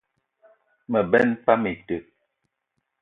[0.91, 1.97] Me benn pam ite.